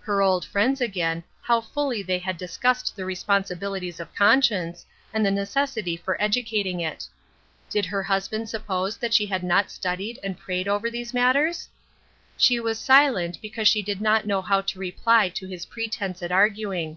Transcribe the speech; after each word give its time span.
Her 0.00 0.22
old 0.22 0.46
friends 0.46 0.80
again, 0.80 1.24
how 1.42 1.60
fully 1.60 2.02
they 2.02 2.16
had 2.20 2.38
dis 2.38 2.56
cussed 2.56 2.96
the 2.96 3.04
responsibilities 3.04 4.00
of 4.00 4.14
conscience, 4.14 4.86
and 5.12 5.26
the 5.26 5.30
necessity 5.30 5.94
for 5.94 6.16
educating 6.18 6.80
it. 6.80 7.06
Did 7.68 7.84
her 7.84 8.02
husband 8.04 8.48
sup 8.48 8.66
pose 8.66 8.96
that 8.96 9.12
she 9.12 9.26
had 9.26 9.42
not 9.42 9.70
studied 9.70 10.20
and 10.24 10.38
prayed 10.38 10.68
over 10.68 10.90
these 10.90 11.12
matters? 11.12 11.68
She 12.38 12.58
was 12.58 12.78
silent, 12.78 13.42
because 13.42 13.68
she 13.68 13.82
did 13.82 14.00
not 14.00 14.26
know 14.26 14.40
how 14.40 14.62
to 14.62 14.78
reply 14.78 15.28
to 15.34 15.46
his 15.46 15.66
pretense 15.66 16.22
at 16.22 16.32
arguing. 16.32 16.96